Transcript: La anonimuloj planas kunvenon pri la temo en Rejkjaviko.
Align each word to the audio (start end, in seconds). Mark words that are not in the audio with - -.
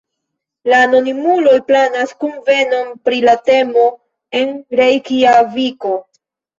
La 0.71 0.79
anonimuloj 0.85 1.53
planas 1.67 2.15
kunvenon 2.25 2.89
pri 3.05 3.23
la 3.29 3.39
temo 3.53 3.87
en 4.43 4.61
Rejkjaviko. 4.85 5.99